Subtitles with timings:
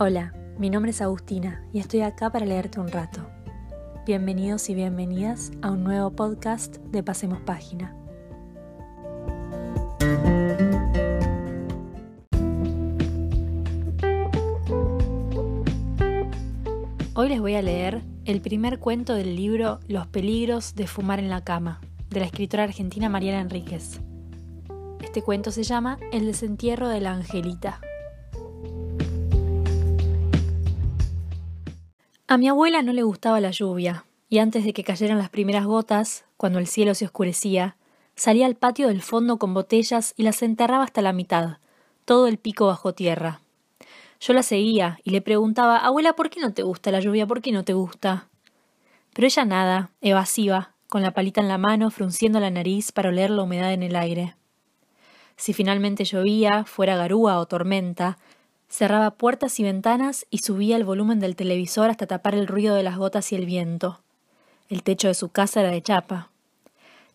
[0.00, 3.28] Hola, mi nombre es Agustina y estoy acá para leerte un rato.
[4.06, 7.96] Bienvenidos y bienvenidas a un nuevo podcast de Pasemos Página.
[17.14, 21.28] Hoy les voy a leer el primer cuento del libro Los peligros de fumar en
[21.28, 24.00] la cama, de la escritora argentina Mariana Enríquez.
[25.02, 27.80] Este cuento se llama El desentierro de la Angelita.
[32.30, 35.64] A mi abuela no le gustaba la lluvia, y antes de que cayeran las primeras
[35.64, 37.78] gotas, cuando el cielo se oscurecía,
[38.16, 41.56] salía al patio del fondo con botellas y las enterraba hasta la mitad,
[42.04, 43.40] todo el pico bajo tierra.
[44.20, 47.26] Yo la seguía y le preguntaba, abuela, ¿por qué no te gusta la lluvia?
[47.26, 48.28] ¿Por qué no te gusta?
[49.14, 53.30] Pero ella nada, evasiva, con la palita en la mano, frunciendo la nariz para oler
[53.30, 54.36] la humedad en el aire.
[55.38, 58.18] Si finalmente llovía, fuera garúa o tormenta,
[58.68, 62.82] Cerraba puertas y ventanas y subía el volumen del televisor hasta tapar el ruido de
[62.82, 64.00] las gotas y el viento.
[64.68, 66.30] El techo de su casa era de chapa.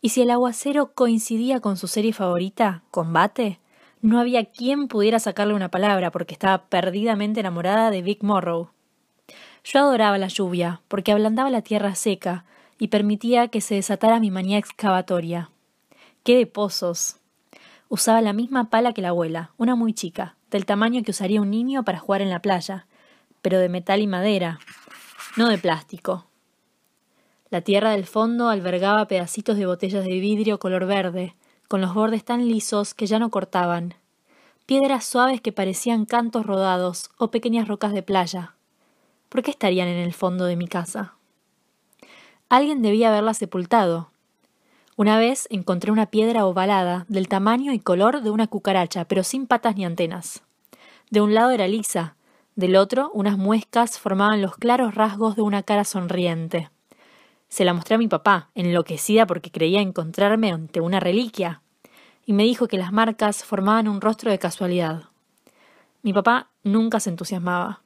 [0.01, 3.59] Y si el aguacero coincidía con su serie favorita, Combate,
[4.01, 8.71] no había quien pudiera sacarle una palabra porque estaba perdidamente enamorada de Vic Morrow.
[9.63, 12.43] Yo adoraba la lluvia porque ablandaba la tierra seca
[12.79, 15.51] y permitía que se desatara mi manía excavatoria.
[16.23, 17.17] ¡Qué de pozos!
[17.87, 21.49] Usaba la misma pala que la abuela, una muy chica, del tamaño que usaría un
[21.49, 22.87] niño para jugar en la playa,
[23.41, 24.59] pero de metal y madera,
[25.35, 26.27] no de plástico.
[27.49, 31.35] La tierra del fondo albergaba pedacitos de botellas de vidrio color verde,
[31.67, 33.95] con los bordes tan lisos que ya no cortaban,
[34.65, 38.55] piedras suaves que parecían cantos rodados o pequeñas rocas de playa.
[39.29, 41.15] ¿Por qué estarían en el fondo de mi casa?
[42.47, 44.12] Alguien debía haberla sepultado.
[44.95, 49.47] Una vez encontré una piedra ovalada, del tamaño y color de una cucaracha, pero sin
[49.47, 50.43] patas ni antenas.
[51.09, 52.15] De un lado era lisa,
[52.55, 56.69] del otro unas muescas formaban los claros rasgos de una cara sonriente.
[57.49, 61.61] Se la mostré a mi papá, enloquecida porque creía encontrarme ante una reliquia,
[62.25, 65.05] y me dijo que las marcas formaban un rostro de casualidad.
[66.03, 67.81] Mi papá nunca se entusiasmaba.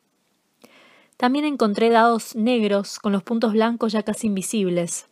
[1.16, 5.08] También encontré dados negros con los puntos blancos ya casi invisibles.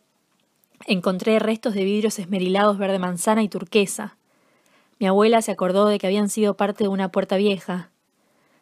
[0.84, 4.16] Encontré restos de vidrios esmerilados verde manzana y turquesa.
[4.98, 7.90] Mi abuela se acordó de que habían sido parte de una puerta vieja.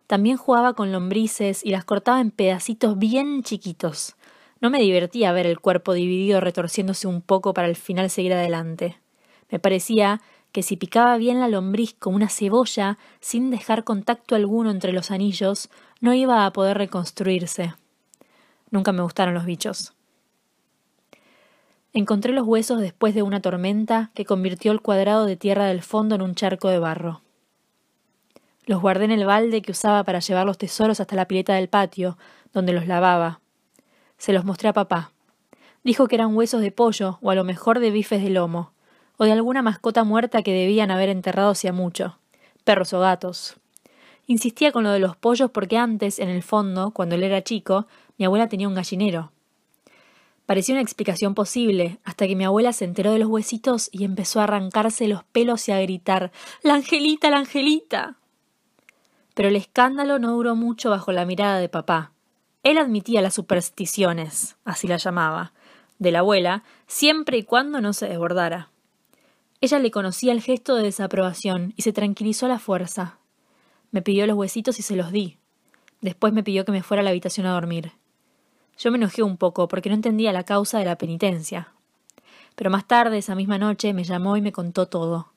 [0.07, 4.17] También jugaba con lombrices y las cortaba en pedacitos bien chiquitos.
[4.61, 8.99] No me divertía ver el cuerpo dividido retorciéndose un poco para al final seguir adelante.
[9.51, 10.21] Me parecía
[10.53, 15.11] que si picaba bien la lombriz como una cebolla, sin dejar contacto alguno entre los
[15.11, 15.69] anillos,
[16.01, 17.75] no iba a poder reconstruirse.
[18.71, 19.95] Nunca me gustaron los bichos.
[21.97, 26.17] Encontré los huesos después de una tormenta que convirtió el cuadrado de tierra del fondo
[26.17, 27.23] en un charco de barro.
[28.67, 31.69] Los guardé en el balde que usaba para llevar los tesoros hasta la pileta del
[31.69, 32.19] patio,
[32.53, 33.39] donde los lavaba.
[34.19, 35.13] Se los mostré a papá.
[35.85, 38.73] Dijo que eran huesos de pollo, o a lo mejor de bifes de lomo,
[39.17, 42.19] o de alguna mascota muerta que debían haber enterrado hacía mucho,
[42.65, 43.55] perros o gatos.
[44.27, 47.87] Insistía con lo de los pollos porque antes, en el fondo, cuando él era chico,
[48.19, 49.31] mi abuela tenía un gallinero.
[50.47, 54.41] Parecía una explicación posible, hasta que mi abuela se enteró de los huesitos y empezó
[54.41, 56.33] a arrancarse los pelos y a gritar
[56.63, 58.17] La Angelita, la Angelita.
[59.35, 62.13] Pero el escándalo no duró mucho bajo la mirada de papá.
[62.63, 65.53] Él admitía las supersticiones, así la llamaba,
[65.99, 68.71] de la abuela, siempre y cuando no se desbordara.
[69.61, 73.19] Ella le conocía el gesto de desaprobación y se tranquilizó a la fuerza.
[73.93, 75.39] Me pidió los huesitos y se los di.
[76.03, 77.93] Después me pidió que me fuera a la habitación a dormir.
[78.79, 81.69] Yo me enojé un poco porque no entendía la causa de la penitencia.
[82.55, 85.33] Pero más tarde, esa misma noche, me llamó y me contó todo.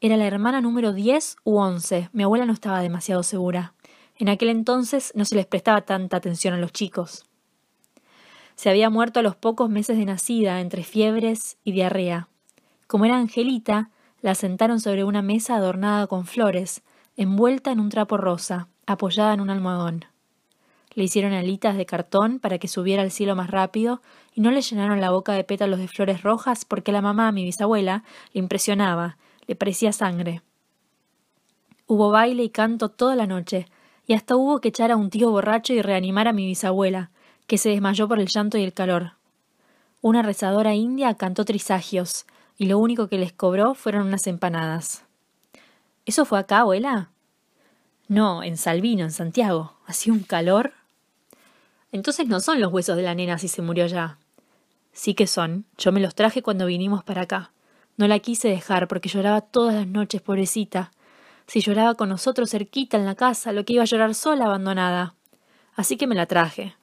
[0.00, 2.10] Era la hermana número diez u once.
[2.12, 3.72] Mi abuela no estaba demasiado segura.
[4.18, 7.26] En aquel entonces no se les prestaba tanta atención a los chicos.
[8.54, 12.28] Se había muerto a los pocos meses de nacida, entre fiebres y diarrea.
[12.86, 13.90] Como era Angelita,
[14.22, 16.82] la sentaron sobre una mesa adornada con flores,
[17.16, 20.06] envuelta en un trapo rosa, apoyada en un almohadón.
[20.96, 24.02] Le hicieron alitas de cartón para que subiera al cielo más rápido
[24.34, 27.44] y no le llenaron la boca de pétalos de flores rojas porque la mamá, mi
[27.44, 28.02] bisabuela,
[28.32, 29.16] le impresionaba
[29.46, 30.42] le parecía sangre.
[31.86, 33.66] Hubo baile y canto toda la noche,
[34.06, 37.10] y hasta hubo que echar a un tío borracho y reanimar a mi bisabuela,
[37.46, 39.12] que se desmayó por el llanto y el calor.
[40.00, 42.26] Una rezadora india cantó trisagios,
[42.58, 45.04] y lo único que les cobró fueron unas empanadas.
[46.06, 47.10] ¿Eso fue acá, abuela?
[48.08, 49.74] No, en Salvino, en Santiago.
[49.86, 50.72] Hacía un calor.
[51.92, 54.18] Entonces no son los huesos de la nena si se murió ya.
[54.92, 55.66] Sí que son.
[55.78, 57.52] Yo me los traje cuando vinimos para acá.
[57.96, 60.90] No la quise dejar porque lloraba todas las noches, pobrecita.
[61.46, 65.14] si lloraba con nosotros cerquita en la casa, lo que iba a llorar sola abandonada.
[65.74, 66.74] Así que me la traje.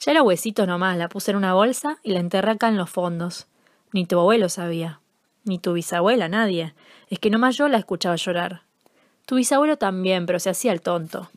[0.00, 2.88] Ya era huesito nomás, la puse en una bolsa y la enterré acá en los
[2.88, 3.48] fondos.
[3.92, 5.00] Ni tu abuelo sabía.
[5.44, 6.74] Ni tu bisabuela, nadie.
[7.10, 8.62] Es que nomás yo la escuchaba llorar.
[9.26, 11.30] Tu bisabuelo también, pero se hacía el tonto.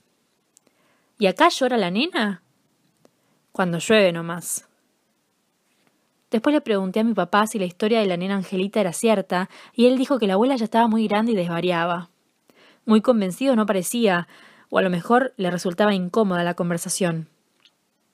[1.17, 2.41] ¿Y acá llora la nena?
[3.51, 4.67] Cuando llueve nomás.
[6.31, 9.49] Después le pregunté a mi papá si la historia de la nena Angelita era cierta,
[9.73, 12.09] y él dijo que la abuela ya estaba muy grande y desvariaba.
[12.85, 14.29] Muy convencido no parecía,
[14.69, 17.27] o a lo mejor le resultaba incómoda la conversación.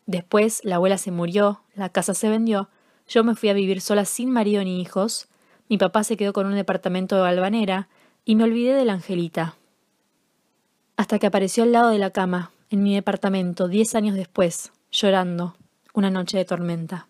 [0.08, 2.70] Después la abuela se murió, la casa se vendió,
[3.08, 5.28] yo me fui a vivir sola sin marido ni hijos,
[5.70, 7.88] mi papá se quedó con un departamento de Balvanera,
[8.26, 9.56] y me olvidé de la Angelita.
[10.96, 15.56] Hasta que apareció al lado de la cama, en mi departamento, diez años después, llorando,
[15.94, 17.08] una noche de tormenta.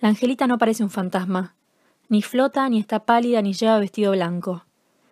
[0.00, 1.54] La Angelita no parece un fantasma.
[2.08, 4.66] Ni flota, ni está pálida, ni lleva vestido blanco.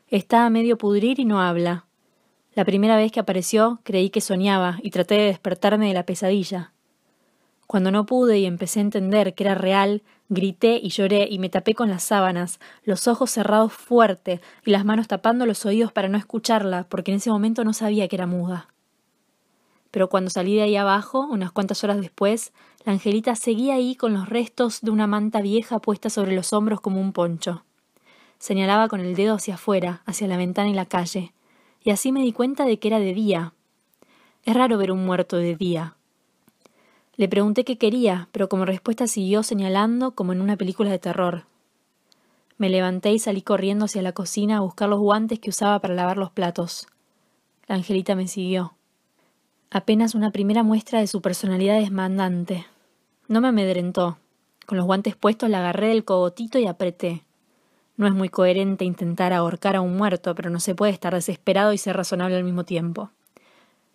[0.09, 1.87] Está a medio pudrir y no habla.
[2.55, 6.73] La primera vez que apareció creí que soñaba y traté de despertarme de la pesadilla.
[7.67, 11.49] Cuando no pude y empecé a entender que era real, grité y lloré y me
[11.49, 16.09] tapé con las sábanas, los ojos cerrados fuerte y las manos tapando los oídos para
[16.09, 18.69] no escucharla, porque en ese momento no sabía que era muda.
[19.91, 22.53] Pero cuando salí de ahí abajo, unas cuantas horas después,
[22.85, 26.81] la Angelita seguía ahí con los restos de una manta vieja puesta sobre los hombros
[26.81, 27.65] como un poncho.
[28.39, 31.35] Señalaba con el dedo hacia afuera, hacia la ventana y la calle,
[31.83, 33.53] y así me di cuenta de que era de día.
[34.45, 35.97] Es raro ver un muerto de día.
[37.17, 41.45] Le pregunté qué quería, pero como respuesta siguió señalando como en una película de terror.
[42.57, 45.95] Me levanté y salí corriendo hacia la cocina a buscar los guantes que usaba para
[45.95, 46.87] lavar los platos.
[47.67, 48.75] La Angelita me siguió
[49.71, 52.67] apenas una primera muestra de su personalidad desmandante.
[53.29, 54.19] No me amedrentó.
[54.67, 57.25] Con los guantes puestos la agarré del cogotito y apreté.
[57.97, 61.73] No es muy coherente intentar ahorcar a un muerto, pero no se puede estar desesperado
[61.73, 63.11] y ser razonable al mismo tiempo.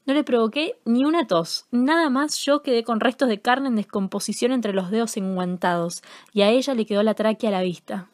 [0.05, 1.65] No le provoqué ni una tos.
[1.71, 6.43] Nada más yo quedé con restos de carne en descomposición entre los dedos enguantados, y
[6.43, 8.07] a ella le quedó la tráquea a la vista.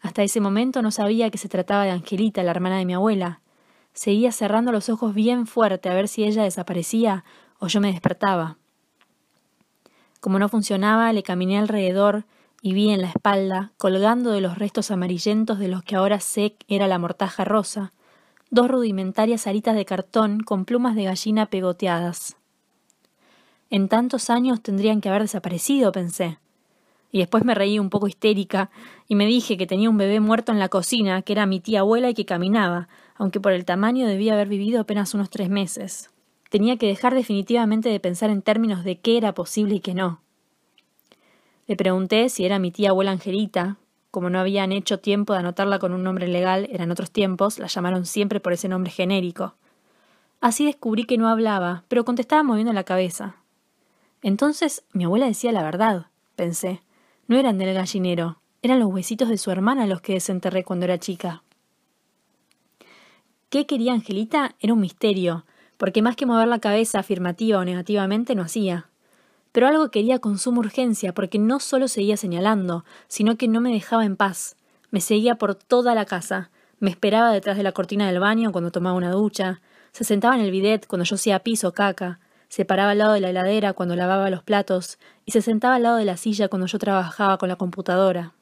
[0.00, 3.40] Hasta ese momento no sabía que se trataba de Angelita, la hermana de mi abuela,
[3.98, 7.24] Seguía cerrando los ojos bien fuerte a ver si ella desaparecía
[7.58, 8.56] o yo me despertaba.
[10.20, 12.24] Como no funcionaba, le caminé alrededor
[12.62, 16.54] y vi en la espalda, colgando de los restos amarillentos de los que ahora sé
[16.68, 17.92] era la mortaja rosa,
[18.50, 22.36] dos rudimentarias aritas de cartón con plumas de gallina pegoteadas.
[23.68, 26.38] En tantos años tendrían que haber desaparecido, pensé.
[27.10, 28.70] Y después me reí un poco histérica
[29.08, 31.80] y me dije que tenía un bebé muerto en la cocina, que era mi tía
[31.80, 36.10] abuela y que caminaba, aunque por el tamaño debía haber vivido apenas unos tres meses.
[36.48, 40.22] Tenía que dejar definitivamente de pensar en términos de qué era posible y qué no.
[41.66, 43.76] Le pregunté si era mi tía abuela Angelita.
[44.10, 47.66] Como no habían hecho tiempo de anotarla con un nombre legal, eran otros tiempos, la
[47.66, 49.54] llamaron siempre por ese nombre genérico.
[50.40, 53.36] Así descubrí que no hablaba, pero contestaba moviendo la cabeza.
[54.22, 56.06] Entonces mi abuela decía la verdad,
[56.36, 56.80] pensé.
[57.26, 60.98] No eran del gallinero, eran los huesitos de su hermana los que desenterré cuando era
[60.98, 61.42] chica.
[63.50, 64.54] ¿Qué quería Angelita?
[64.60, 65.46] Era un misterio,
[65.78, 68.90] porque más que mover la cabeza afirmativa o negativamente no hacía.
[69.52, 73.72] Pero algo quería con suma urgencia, porque no solo seguía señalando, sino que no me
[73.72, 74.56] dejaba en paz.
[74.90, 76.50] Me seguía por toda la casa.
[76.78, 79.62] Me esperaba detrás de la cortina del baño cuando tomaba una ducha.
[79.92, 82.20] Se sentaba en el bidet cuando yo hacía piso o caca.
[82.50, 84.98] Se paraba al lado de la heladera cuando lavaba los platos.
[85.24, 88.34] Y se sentaba al lado de la silla cuando yo trabajaba con la computadora.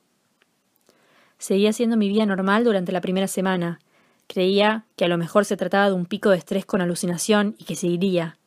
[1.39, 3.79] Seguía haciendo mi vida normal durante la primera semana,
[4.26, 7.64] Creía que a lo mejor se trataba de un pico de estrés con alucinación y
[7.64, 8.38] que seguiría.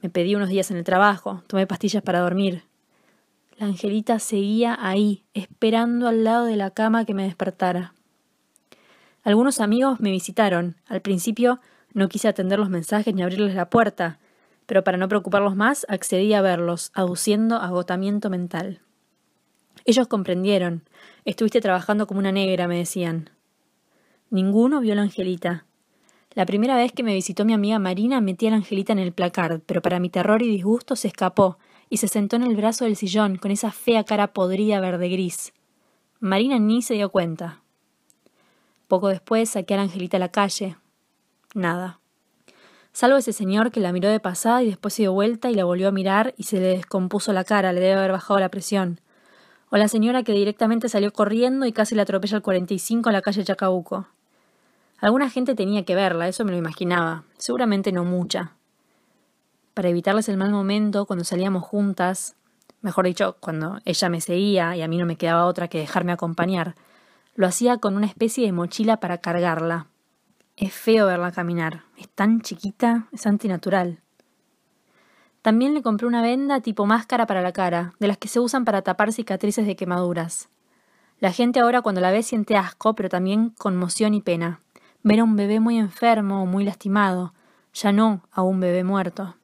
[0.00, 2.64] Me pedí unos días en el trabajo, tomé pastillas para dormir.
[3.58, 7.92] La angelita seguía ahí, esperando al lado de la cama que me despertara.
[9.22, 10.76] Algunos amigos me visitaron.
[10.86, 11.60] Al principio
[11.92, 14.18] no quise atender los mensajes ni abrirles la puerta,
[14.64, 18.80] pero para no preocuparlos más accedí a verlos, aduciendo agotamiento mental.
[19.84, 20.84] Ellos comprendieron.
[21.24, 23.30] Estuviste trabajando como una negra, me decían.
[24.30, 25.66] Ninguno vio a la Angelita.
[26.34, 29.12] La primera vez que me visitó mi amiga Marina metí a la Angelita en el
[29.12, 31.58] placard, pero para mi terror y disgusto se escapó
[31.88, 35.52] y se sentó en el brazo del sillón con esa fea cara podrida verde gris.
[36.20, 37.62] Marina ni se dio cuenta.
[38.86, 40.76] Poco después saqué a la Angelita a la calle.
[41.52, 41.98] Nada.
[42.92, 45.64] Salvo ese señor que la miró de pasada y después se dio vuelta y la
[45.64, 49.00] volvió a mirar y se le descompuso la cara, le debe haber bajado la presión.
[49.70, 53.22] O la señora que directamente salió corriendo y casi la atropella al 45 en la
[53.22, 54.06] calle Chacabuco.
[55.00, 58.52] Alguna gente tenía que verla, eso me lo imaginaba, seguramente no mucha.
[59.72, 62.36] Para evitarles el mal momento, cuando salíamos juntas,
[62.82, 66.12] mejor dicho, cuando ella me seguía y a mí no me quedaba otra que dejarme
[66.12, 66.74] acompañar,
[67.36, 69.86] Lo hacía con una especie de mochila para cargarla.
[70.56, 71.84] Es feo verla caminar.
[71.96, 74.00] Es tan chiquita, es antinatural.
[75.40, 78.66] También le compré una venda tipo máscara para la cara, de las que se usan
[78.66, 80.50] para tapar cicatrices de quemaduras.
[81.18, 84.60] La gente ahora cuando la ve siente asco, pero también conmoción y pena.
[85.02, 87.32] Ver a un bebé muy enfermo o muy lastimado,
[87.72, 89.36] ya no a un bebé muerto.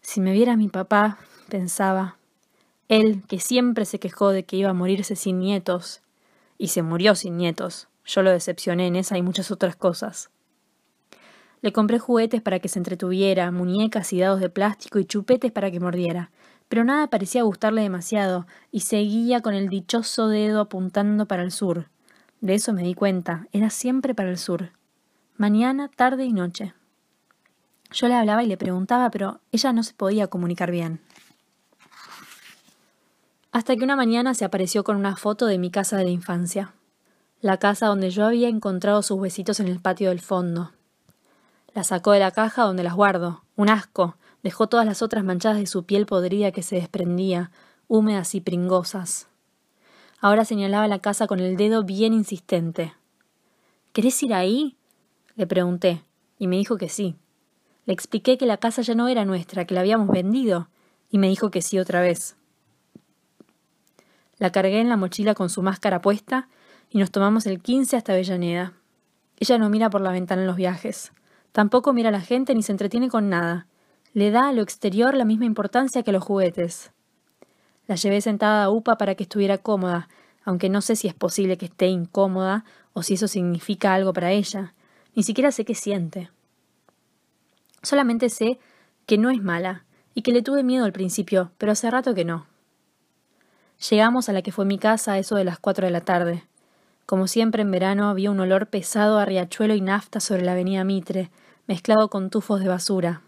[0.00, 1.18] Si me viera mi papá,
[1.50, 2.16] pensaba,
[2.88, 6.00] él que siempre se quejó de que iba a morirse sin nietos,
[6.56, 10.30] y se murió sin nietos, yo lo decepcioné en esa y muchas otras cosas.
[11.60, 15.70] Le compré juguetes para que se entretuviera, muñecas y dados de plástico y chupetes para
[15.70, 16.30] que mordiera,
[16.70, 21.88] pero nada parecía gustarle demasiado, y seguía con el dichoso dedo apuntando para el sur.
[22.40, 24.70] De eso me di cuenta, era siempre para el sur.
[25.36, 26.74] Mañana, tarde y noche.
[27.90, 31.00] Yo le hablaba y le preguntaba, pero ella no se podía comunicar bien.
[33.50, 36.74] Hasta que una mañana se apareció con una foto de mi casa de la infancia,
[37.40, 40.72] la casa donde yo había encontrado sus huesitos en el patio del fondo.
[41.72, 45.58] La sacó de la caja donde las guardo, un asco, dejó todas las otras manchadas
[45.58, 47.50] de su piel podrida que se desprendía,
[47.88, 49.27] húmedas y pringosas.
[50.20, 52.92] Ahora señalaba la casa con el dedo bien insistente.
[53.92, 54.76] ¿Querés ir ahí?
[55.36, 56.02] le pregunté,
[56.38, 57.14] y me dijo que sí.
[57.86, 60.68] Le expliqué que la casa ya no era nuestra, que la habíamos vendido,
[61.08, 62.36] y me dijo que sí otra vez.
[64.38, 66.48] La cargué en la mochila con su máscara puesta
[66.90, 68.72] y nos tomamos el 15 hasta Avellaneda.
[69.38, 71.12] Ella no mira por la ventana en los viajes.
[71.52, 73.66] Tampoco mira a la gente ni se entretiene con nada.
[74.12, 76.92] Le da a lo exterior la misma importancia que a los juguetes.
[77.88, 80.08] La llevé sentada a UPA para que estuviera cómoda,
[80.44, 84.30] aunque no sé si es posible que esté incómoda o si eso significa algo para
[84.30, 84.74] ella.
[85.14, 86.30] Ni siquiera sé qué siente.
[87.82, 88.58] Solamente sé
[89.06, 92.24] que no es mala y que le tuve miedo al principio, pero hace rato que
[92.24, 92.46] no.
[93.90, 96.44] Llegamos a la que fue mi casa a eso de las cuatro de la tarde.
[97.06, 100.84] Como siempre en verano había un olor pesado a riachuelo y nafta sobre la avenida
[100.84, 101.30] Mitre,
[101.66, 103.22] mezclado con tufos de basura.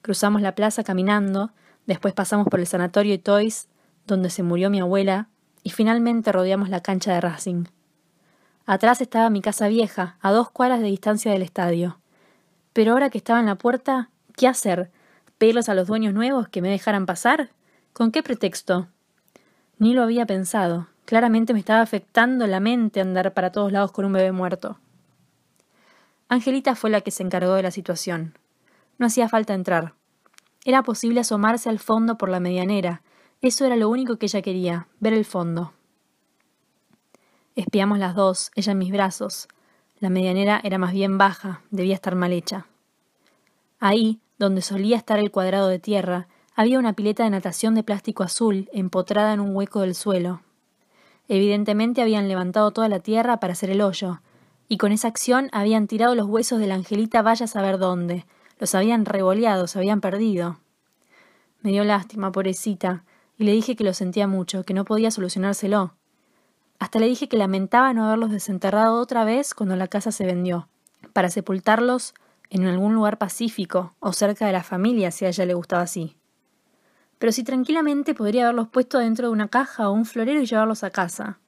[0.00, 1.50] Cruzamos la plaza caminando,
[1.86, 3.68] después pasamos por el sanatorio Toys,
[4.06, 5.28] donde se murió mi abuela,
[5.62, 7.64] y finalmente rodeamos la cancha de Racing.
[8.66, 11.98] Atrás estaba mi casa vieja, a dos cuadras de distancia del estadio.
[12.72, 14.90] Pero ahora que estaba en la puerta, ¿qué hacer?
[15.38, 17.50] ¿Pedirles a los dueños nuevos que me dejaran pasar?
[17.92, 18.88] ¿Con qué pretexto?
[19.78, 20.86] Ni lo había pensado.
[21.04, 24.78] Claramente me estaba afectando la mente andar para todos lados con un bebé muerto.
[26.28, 28.38] Angelita fue la que se encargó de la situación.
[28.98, 29.94] No hacía falta entrar.
[30.64, 33.02] Era posible asomarse al fondo por la medianera.
[33.40, 35.72] Eso era lo único que ella quería, ver el fondo.
[37.56, 39.48] Espiamos las dos, ella en mis brazos.
[39.98, 42.66] La medianera era más bien baja, debía estar mal hecha.
[43.78, 48.22] Ahí, donde solía estar el cuadrado de tierra, había una pileta de natación de plástico
[48.22, 50.42] azul empotrada en un hueco del suelo.
[51.28, 54.20] Evidentemente habían levantado toda la tierra para hacer el hoyo,
[54.68, 58.26] y con esa acción habían tirado los huesos de la angelita vaya a saber dónde,
[58.60, 60.60] los habían revoleado, se habían perdido.
[61.62, 63.04] Me dio lástima, pobrecita,
[63.38, 65.94] y le dije que lo sentía mucho, que no podía solucionárselo.
[66.78, 70.68] Hasta le dije que lamentaba no haberlos desenterrado otra vez cuando la casa se vendió,
[71.14, 72.14] para sepultarlos
[72.50, 76.16] en algún lugar pacífico o cerca de la familia si a ella le gustaba así.
[77.18, 80.84] Pero si tranquilamente podría haberlos puesto dentro de una caja o un florero y llevarlos
[80.84, 81.38] a casa.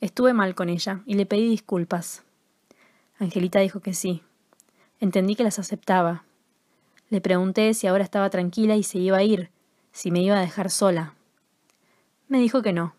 [0.00, 2.24] Estuve mal con ella y le pedí disculpas.
[3.18, 4.22] Angelita dijo que sí.
[5.04, 6.24] Entendí que las aceptaba.
[7.10, 9.50] Le pregunté si ahora estaba tranquila y se iba a ir,
[9.92, 11.12] si me iba a dejar sola.
[12.26, 12.94] Me dijo que no.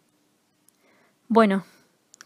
[1.29, 1.63] Bueno,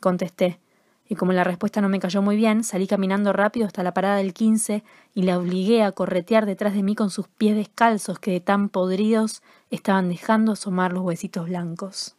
[0.02, 0.60] contesté,
[1.08, 4.18] y como la respuesta no me cayó muy bien, salí caminando rápido hasta la parada
[4.18, 4.84] del quince
[5.14, 8.68] y la obligué a corretear detrás de mí con sus pies descalzos que de tan
[8.68, 12.19] podridos estaban dejando asomar los huesitos blancos.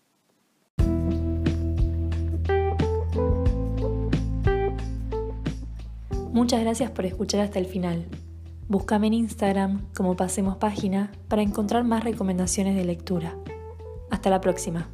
[6.33, 8.07] Muchas gracias por escuchar hasta el final.
[8.69, 13.35] Búscame en Instagram como Pasemos Página para encontrar más recomendaciones de lectura.
[14.11, 14.89] Hasta la próxima.